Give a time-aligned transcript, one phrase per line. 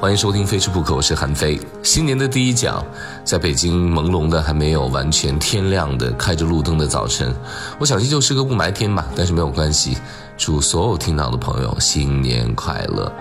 [0.00, 1.58] 欢迎收听《非吃不可》，我是韩非。
[1.82, 2.86] 新年的第一讲，
[3.24, 7.34] 在北京朦胧的还没有完全天亮的开着路灯的早晨，
[7.80, 9.98] 我想这就是个雾霾天吧，但是没有关系。
[10.36, 13.12] 祝所有听到的朋友新年快乐！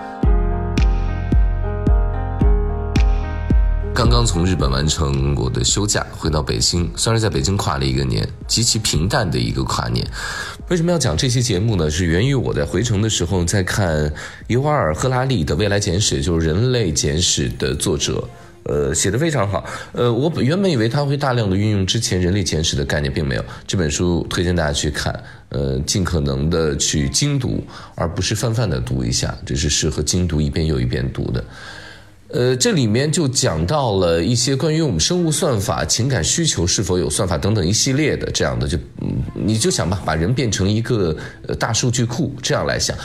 [3.98, 10.06] 刚刚从日本完成我的休假，回到北京，算是在北京跨了一个年，极其平淡的一个跨年。
[10.70, 11.90] 为什么要讲这期节目呢？
[11.90, 14.14] 是源于我在回程的时候在看
[14.46, 18.24] 尤瓦尔·赫拉利的《未来简史》，就是《人类简史》的作者，
[18.66, 19.66] 呃，写的非常好。
[19.94, 23.44] 呃，我本原本以为他会大量的运用之前《人类简史》的概念，并没有。
[23.66, 25.12] 这本书推荐大家去看，
[25.50, 31.44] 呃，尽可能的去精读，而不是泛泛的读一下，这是适合精读一遍又一遍读的。
[32.30, 41.16] 呃，这里面就讲到了一些关于我们生物算法、情感需求是否有算法等等一系列的这样的，就嗯，你就想吧，把人变成一个
[41.48, 42.98] 呃大数据库这样来想，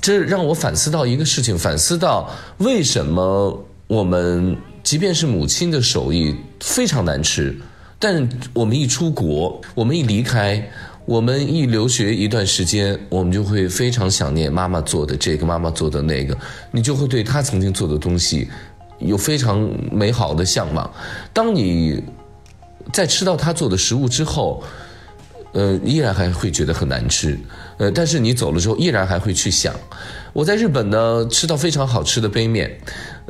[0.00, 2.28] 这让我反思到一个事情，反思到
[2.58, 7.56] 为什么我们即便是母亲的手艺非常难吃，
[8.00, 10.68] 但我们一出国，我们一离开。
[11.10, 16.38] 我们一留学一段时间，我们就会非常想念妈妈做的这个，妈妈做的那个，
[16.70, 18.48] 你就会对她曾经做的东西
[19.00, 20.88] 有非常美好的向往。
[21.32, 22.00] 当你
[22.92, 24.62] 在吃到她做的食物之后，
[25.52, 27.36] 呃，依然还会觉得很难吃，
[27.78, 29.74] 呃，但是你走了之后，依然还会去想。
[30.32, 32.70] 我在日本呢，吃到非常好吃的杯面，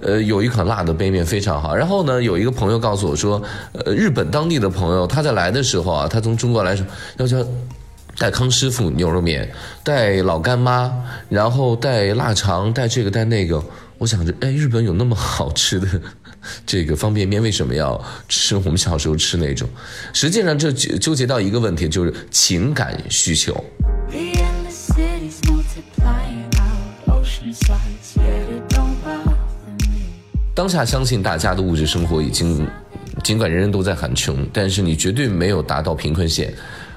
[0.02, 1.74] 呃，有一款辣的杯面非常好。
[1.74, 6.86] 然后呢，有一个朋友告诉我说，呃，日本当地的朋友他在来的时候啊，他从中国来说
[7.18, 7.44] 要叫
[8.18, 9.50] 带康师傅牛肉面，
[9.82, 10.92] 带老干妈，
[11.28, 13.62] 然后带腊肠，带这个带那个。
[13.98, 15.86] 我想着，哎，日本有那么好吃的
[16.64, 19.68] 这个方便面，为什么要吃我们小时候吃那种？
[20.14, 23.62] 实际上，这纠结到一个问题，就是情感需求。
[30.60, 32.68] 当下相信大家的物质生活已经，
[33.24, 36.52] 尽管人人都在喊穷，但是你绝对没有达到贫困线，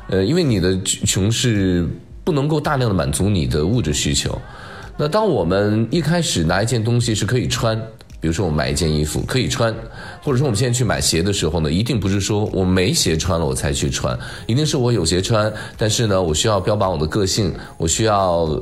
[0.09, 1.87] 呃，因为你的穷是
[2.25, 4.37] 不能够大量的满足你的物质需求。
[4.97, 7.81] 那当我们一开始拿一件东西是可以穿，
[8.19, 9.73] 比如说我们买一件衣服可以穿，
[10.21, 18.61] 或者说我们现在去买鞋的时候呢，一定不是说我没鞋穿了我才去穿，一定是我有鞋穿，但是呢，我需要标榜我的个性，我需要。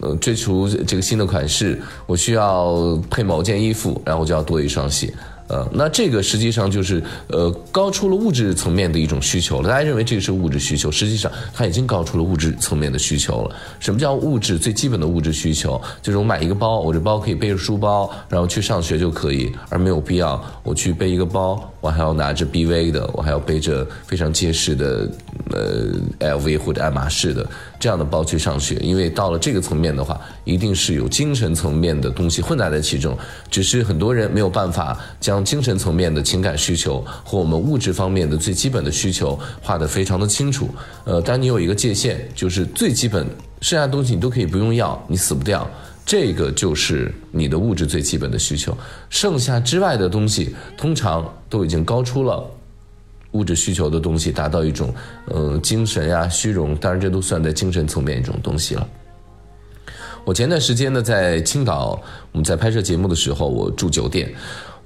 [0.00, 5.12] 呃，追求这个新的款式，我需要配某件衣服，然后我就要多一双鞋。
[5.48, 9.68] 呃，那这个实际上就是呃高出了物质层面的一种需求了。
[9.68, 13.56] 大家认为这个是物质需求，实际上它已经高出了物质层面的需求了。
[13.80, 15.80] 什么叫物质最基本的物质需求？
[16.02, 25.10] 就是我买一个包，我这包可以背着书包，然后去上学就可以，而没有必要我去背一个包，我还要拿着 BV 的，我还要背着非常结实的
[25.52, 27.48] 呃 LV 或者爱马仕的
[27.80, 28.74] 这样的包去上学。
[28.82, 33.16] 因为到了这个层面的话，一定是有精神层面的东西混杂在其中，
[33.50, 35.37] 只是很多人没有办法将。
[35.44, 40.68] 精神层面的情感需求和我们物质方面的最基本的需求画得非常的清楚。
[41.04, 43.26] 呃，当你有一个界限，就是最基本，
[43.60, 45.68] 剩下的东西你都可以不用要，你死不掉，
[46.04, 48.76] 这个就是你的物质最基本的需求。
[49.10, 52.44] 剩下之外的东西，通常都已经高出了
[53.32, 54.94] 物质需求的东西，达到一种
[55.26, 58.88] 呃精神呀、虚荣，当然这都算在精神层面一种东西了。
[60.24, 61.98] 我前段时间呢，在青岛，
[62.32, 64.30] 我们在拍摄节目的时候，我住酒店。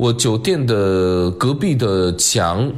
[0.03, 2.73] 我酒店的隔壁的墙，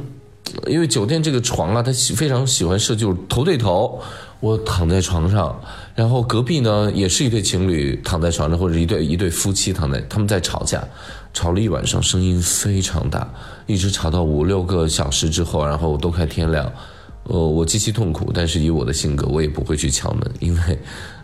[0.67, 3.99] 因为酒店这个床啊，它非常喜欢设就是头对头。
[4.41, 5.59] 我躺在床上，
[5.95, 10.87] 然后隔壁呢也是一对情侣躺在床上，或者一对一对夫妻躺在，他们在吵架，
[11.33, 13.27] 吵了一晚上，声音非常大，
[13.65, 16.71] 一直吵到五六个小时之后，然后都快天亮。
[17.23, 20.77] 呃，我极其痛苦，但是以我的性格，我也不会去敲门，因为。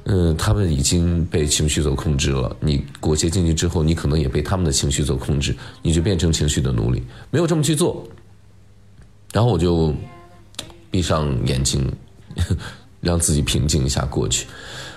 [0.06, 2.54] 嗯，他们已经被情绪所控制了。
[2.60, 7.04] 你裹挟进去之后，你可能也被他们的情绪所控制，你就变成情绪的奴隶。
[7.30, 8.04] 没有这么去做，
[9.32, 9.94] 然后我就
[10.90, 11.88] 闭上眼睛，
[13.00, 14.48] 让自己平静一下过去。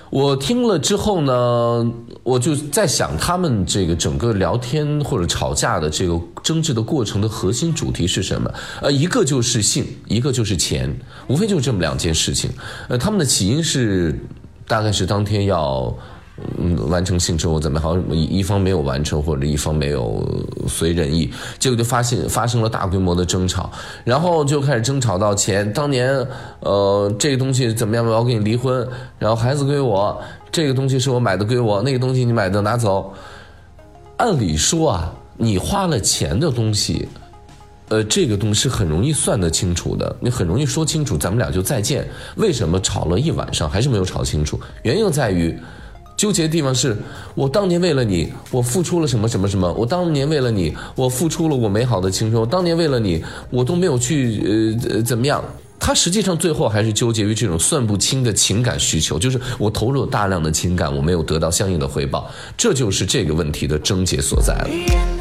[0.09, 1.93] 我听了之后呢，
[2.23, 8.51] 我就在想，他们这个整个聊天或者吵架的这个争执的过程的核心主题是什么？
[8.81, 10.91] 呃，一个就是性，一个就是钱，
[11.29, 12.51] 无非就这么两件事情。
[12.89, 14.19] 呃，他们的起因是。
[14.67, 15.95] 大概是当天要
[16.59, 20.27] 嗯完成性生活，怎么好像一一方没有完成，或者一方没有
[20.67, 23.71] 随人意，结果就发现发生了大规模的争吵，
[24.05, 25.73] 然后就开始争吵到钱。
[25.73, 26.27] 当年
[26.61, 28.05] 呃这个东西怎么样？
[28.05, 28.87] 我要跟你离婚，
[29.19, 30.21] 然后孩子归我，
[30.51, 33.13] 这个东西是我买的归我，那个东西你买的拿走。
[34.17, 37.09] 按理说啊，你花了钱的东西。
[37.89, 42.09] 呃，这个东西是很容易算得清楚的，你很容易说清楚，咱们俩就再见。
[42.37, 44.59] 为什么吵了一晚上还是没有吵清楚？
[44.83, 45.55] 原因在于，
[46.17, 46.97] 纠结的地方是
[47.35, 49.71] 我当年为了你，我付出了什么什么什么？
[49.75, 52.41] 我当年为了你，我付出了我美好的青春。
[52.41, 55.45] 我当年为了你，我都没有去呃怎么样？
[55.79, 64.69] 他实际上最后还是纠结于这种算不清的情感需求，就是我投入了大量的情感，我没有得到相应的回报，这就是这个问题的症结所在了。《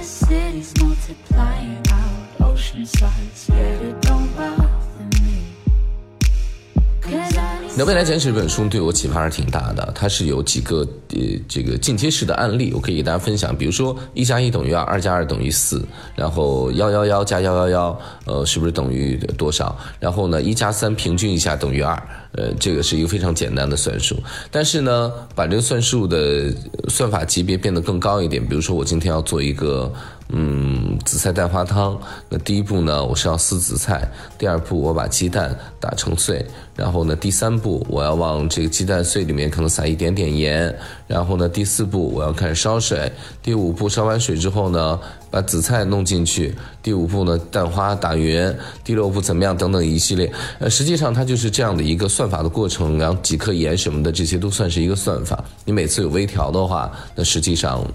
[7.75, 11.17] 那未来简史》这本书对我启发是挺大的，它是有几个呃
[11.47, 13.55] 这个进阶式的案例，我可以给大家分享。
[13.55, 15.83] 比如说一加一等于二，二加二等于四，
[16.15, 19.75] 然后幺幺幺加幺幺幺，呃，是不是等于多少？
[19.99, 21.95] 然后呢，一加三平均一下等于二，
[22.33, 24.21] 呃，这个是一个非常简单的算术。
[24.51, 26.53] 但是呢，把这个算术的
[26.89, 29.91] 算法级别变得更高一点，比如说我今天要做一个。
[30.35, 31.95] 嗯，紫菜蛋花汤。
[32.27, 33.99] 那第一步呢，我是要撕紫菜；
[34.35, 36.43] 第二步，我把鸡蛋打成碎；
[36.75, 40.73] 然后呢，第三步，我要往这个鸡蛋碎里面可能撒一点点盐；
[41.05, 43.07] 然后呢，第四步，我要开始烧水；
[43.43, 44.99] 第五步，烧完水之后呢，
[45.29, 46.51] 把紫菜弄进去；
[46.81, 48.51] 第五步呢，蛋花打匀；
[48.83, 49.55] 第六步怎么样？
[49.55, 50.33] 等等一系列。
[50.57, 52.97] 呃，实际上它就是这样的一个算法的过程。
[52.97, 55.43] 然后几克盐什么的，这些都算是一个算法。
[55.63, 57.85] 你每次有微调的话，那实际上。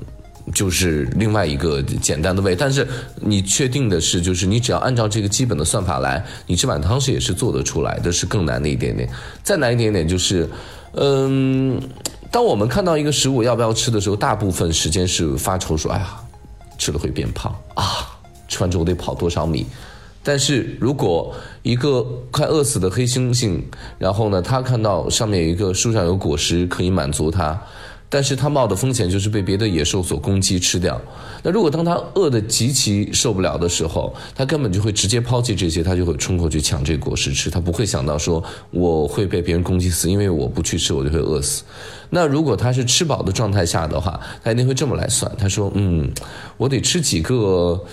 [0.58, 2.84] 就是另外一个简单的味，但是
[3.20, 9.08] 你确定的是，就是你只要按照这个基本的算法来，你这碗汤是也是做得出来的，是更难的一点点。
[9.44, 10.48] 再难一点点就是，
[10.94, 11.80] 嗯，
[12.32, 16.16] 当我们看到一个食物要不要吃的时候，大部分时间是发愁说，哎呀，
[16.76, 18.18] 吃了会变胖啊，
[18.48, 19.64] 吃完之后得跑多少米。
[20.24, 21.32] 但是如果
[21.62, 22.02] 一个
[22.32, 23.62] 快饿死的黑猩猩，
[23.96, 27.56] 然后呢，他看到上面有一个树上有果实可以满足他。
[28.08, 31.00] 但是他冒的风险就是被别的野兽所攻击吃掉。
[31.42, 37.50] 那如果当他饿得极其受不了的时候，他根本就会直接抛弃这些，他就会冲过去抢这个果实吃。
[37.50, 41.62] 他不会想到说我会被别人攻击死，因为我不去吃我就会饿死。
[42.10, 45.30] 那如果他是吃饱的状态下的话，他一定会这么来算。
[45.38, 46.10] 他说：“嗯，
[46.56, 47.84] 我得吃几个。”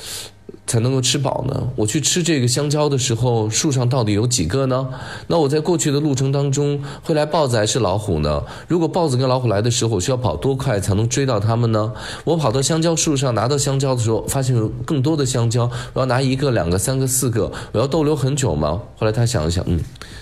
[0.67, 1.69] 才能够吃饱呢？
[1.75, 4.89] 我去吃这个香蕉的时候，树上到底有几个呢？
[5.27, 8.43] 那我在过去的路程当中，会来豹子还是老虎呢？
[8.67, 11.93] 如果豹子跟老虎来的时候，我需要跑多快才能追到它们呢？
[12.23, 18.81] 我跑到香蕉树上拿到香蕉的时候，发现有更多的香蕉，我要拿一个、两个、三个、四个，我要逗留很久吗？
[18.97, 19.79] 后来他想了想，嗯，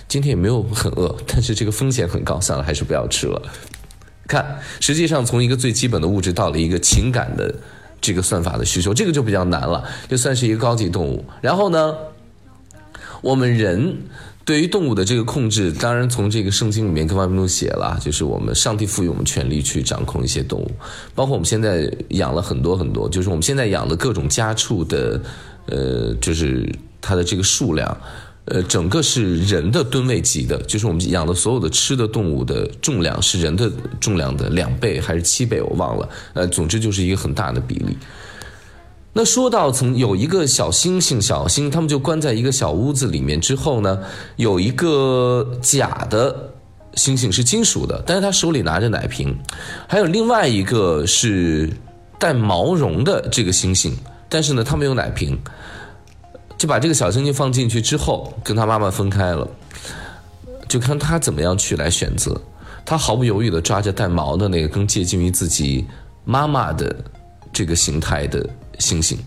[0.09, 3.41] 今天也没有很饿，但是这个风险很高，算了，还是不要吃了。
[4.27, 7.55] 看，实际上从一个最基本的物质到了一个情感的。
[8.03, 11.23] 这个算法的需求，这个就比较难了，就算是一个高级动物。
[11.41, 11.95] 然后呢，
[13.21, 13.97] 我们人
[14.44, 20.69] 对于动物的这个控制，当然从这个圣经里面各方面都写了，就是我们上帝赋予我们权利去掌控一些动物，
[21.15, 25.21] 包括我们现在养了很多很多，就是我们现在养的各种家畜的，
[25.67, 27.97] 呃，就是它的这个数量。
[28.45, 36.10] 呃，整个是人的吨位级的，就是我们养的所有的吃的动物的重量是人的重量的两倍还是七倍，我忘了。
[36.34, 37.98] 呃，总之就是一个很大的比例。
[39.13, 43.98] 那说到曾有一个小猩猩，小猩他们就关在一个小屋子里面之后呢，
[44.36, 46.51] 有一个假的
[46.95, 49.34] 猩猩是金属的，但是他手里拿着奶瓶，
[49.88, 51.69] 还有另外一个是
[52.19, 53.94] 带毛绒的这个猩猩，
[54.28, 55.40] 但是呢，他没有奶瓶。
[56.63, 59.45] 就把这个小猩猩放进去之后，跟他妈妈分开了，
[60.69, 62.39] 就看他怎么样去来选择。
[62.86, 65.86] 他毫不犹豫地抓着带毛的那个更接近于自己
[66.24, 66.95] 妈妈的
[67.52, 68.49] 这个形态的
[68.80, 69.18] 猩猩，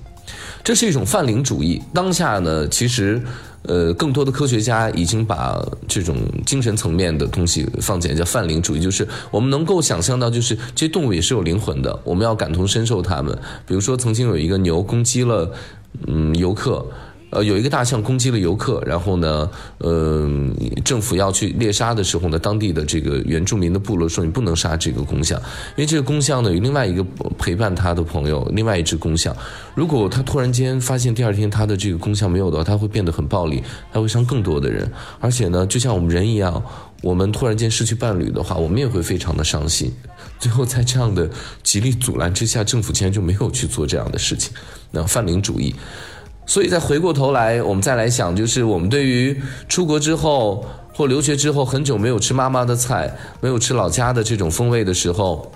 [0.64, 1.82] 这是一种泛灵主义。
[1.92, 3.20] 当下呢，其实
[3.64, 13.38] 呃，更多的科学家已经把这种精神层面的东西放进来叫泛灵主义，就是我们能够想象到，就是这些动物也是有灵魂的，我们要感同身受它们。
[13.66, 15.52] 比如说，曾经有一个牛攻击了
[16.06, 16.86] 嗯游客。
[17.36, 20.26] 呃，有一个大象攻击了游客，然后呢，呃，
[20.82, 25.38] 政府要去猎杀的时候呢，当地的这个原住民的部落说你不能杀这个公象，
[25.76, 27.04] 因为这个公象呢有另外一个
[27.36, 29.36] 陪伴他的朋友，另外一只公象，
[29.74, 33.62] 如果他突然间发现第二天他的这个公象没有的话，他会变得很暴力，
[33.92, 34.90] 他会伤更多的人，
[35.20, 36.62] 而且呢，就像我们人一样，
[37.02, 39.92] 我们突然间失去伴侣的话，我们也会非常的伤心。
[40.38, 41.28] 最后在这样的
[41.62, 44.54] 极力阻拦之下，政府竟然就没有去做这样的事情，
[44.90, 45.74] 那泛灵主义。
[46.46, 49.36] 所以再回过头来，我们再来想，就是我们对于
[49.68, 55.50] 出国之后或留学之后很久没有吃妈妈的菜，没有吃老家的这种风味的时候，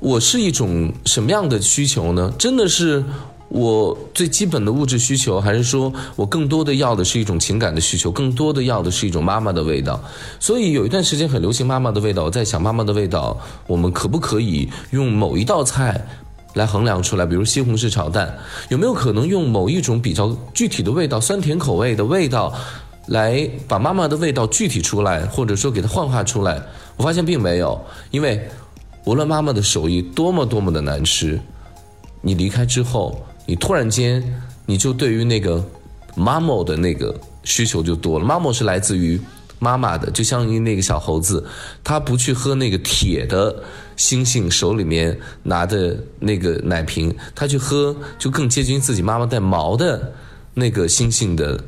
[0.00, 2.32] 我是一种什么样的需求呢？
[2.38, 3.04] 真的是
[3.48, 10.02] 我最基本的物质需求，还是说我更多的要的是一种情感的需求，更多的要的是一种妈妈的味道？
[10.40, 16.04] 所以有一段时间很流行妈妈的味道，我在想妈妈的味道，我们可不可以用某一道菜？
[16.54, 18.36] 来衡量出来，比如西红柿炒蛋，
[18.68, 22.52] 有没有可能用某一种比较具体的味道，酸甜口味的味道，
[23.08, 26.62] 来把妈妈的味道具体出来，或者说给它幻化出来？
[26.96, 27.80] 我发现并没有，
[28.10, 28.40] 因为
[29.04, 31.38] 无论妈妈的手艺多么多么的难吃，
[32.20, 34.22] 你离开之后，你突然间
[34.64, 35.62] 你就对于那个
[36.14, 38.24] 妈妈的那个需求就多了。
[38.24, 39.20] 妈妈是来自于
[39.64, 41.42] 妈妈的，就相当于那个小猴子，
[41.82, 43.62] 他不去喝那个铁的
[43.96, 50.12] 猩猩手里面拿的那个奶瓶，他去喝就更接近自己妈妈带毛的
[50.54, 51.58] 那个猩猩的。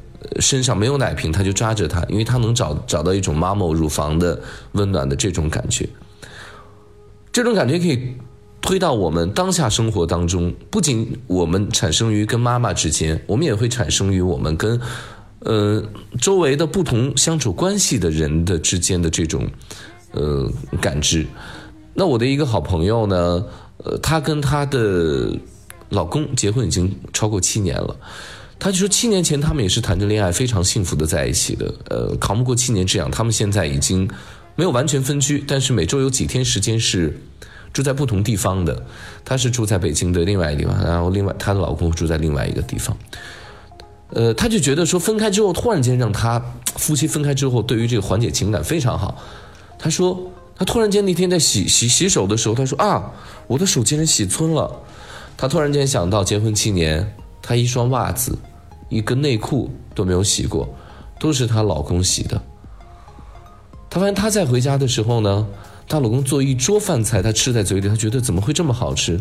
[0.41, 4.41] 身上没有奶瓶，他就抓着它，因为他能找找到一种妈妈乳房的
[4.73, 5.89] 温暖的这种感觉。
[7.31, 8.17] 这种感觉可以
[8.61, 14.81] 推到我们当下生活当中，不仅我们产生于跟妈妈之间，我们也会产生于我们跟
[15.41, 15.83] 呃
[16.21, 19.49] 周围的不同相处关系的人的之间的这种
[20.13, 20.51] 呃
[20.81, 21.27] 感知。
[21.95, 23.45] 那我的一个好朋友呢，
[23.79, 25.35] 呃，她跟她的
[25.89, 27.97] 老公结婚已经超过七年了。
[28.59, 31.73] 她就说，七年前他们也是谈着恋爱，非常幸福的在一起的。
[31.91, 34.09] 呃，扛不过七年之痒，他们现在已经
[34.57, 37.19] 没有完全分居，但是每周有几天时间是
[37.73, 38.85] 住在不同地方的。
[39.25, 42.97] 她是住在北京的另外一个地方，然后另外她的老公住在另外一个地方。
[44.11, 46.43] 呃，他就觉得说分开之后，突然间让他
[46.77, 49.17] 夫妻分开之后，对于这个缓解情感非常好。
[49.79, 53.13] 他说，他突然间那天在洗洗洗手的时候，他说啊，
[53.47, 54.83] 我的手竟然洗村了。
[55.37, 57.15] 他突然间想到结婚七年。
[57.49, 58.37] 她一双袜子，
[58.89, 60.69] 一个内裤都没有洗过，
[61.21, 62.43] 都是她老公洗的。
[63.89, 65.47] 她发现她在回家的时候呢，
[65.87, 69.21] 她老公做一桌饭菜，她吃在嘴里，她觉得怎么会这么好吃？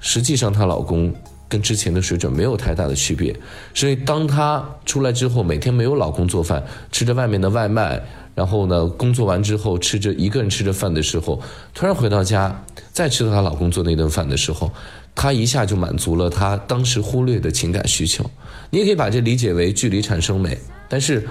[0.00, 1.14] 实际上她老公
[1.52, 3.36] 跟之前的水准没有太大的区别。
[3.74, 8.02] 所以当她出来之后，每天没有老公做饭，吃着外面的外卖，
[8.34, 11.38] 然后呢，工作完之后吃着一个人吃着饭的时候，
[11.74, 14.72] 突然回到家，再吃到她老公做那顿饭的时候。
[15.14, 18.24] 她一下就满足了她当时忽略的情感需求，
[18.70, 20.56] 你也可以把这理解为距离产生美。
[20.88, 21.28] 但是，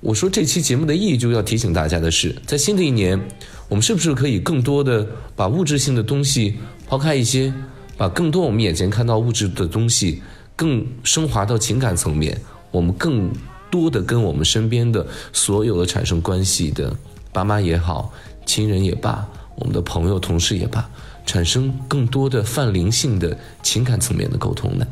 [0.00, 3.20] 我说这期节目的意义就要提醒大家的是，在新的一年，
[3.68, 5.06] 我们是不是可以更多的
[5.36, 6.56] 把物质性的东西
[6.88, 7.52] 抛开一些，
[8.02, 10.20] 把更多我们眼前看到物质的东西
[10.56, 12.36] 更升华到情感层面，
[12.72, 13.30] 我们更
[13.70, 16.92] 多的跟我们身边的所有的产生关系的
[17.32, 18.12] 爸妈也好，
[18.44, 20.90] 亲人也罢，我们的朋友、同事也罢。
[21.24, 24.84] 产生更多的泛灵性的情感层面的沟通呢？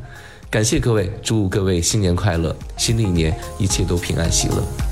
[0.48, 4.89] 感谢各位，祝各位新年快乐，新的一年一切都平安喜乐。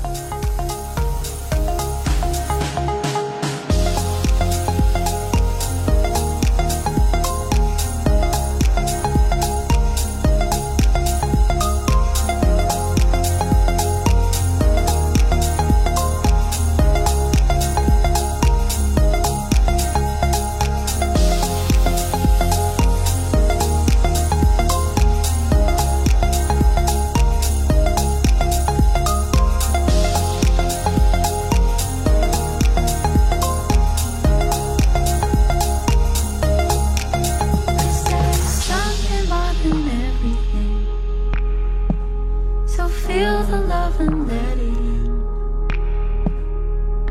[43.09, 45.67] feel the love and let it in.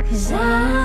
[0.09, 0.78] Cause I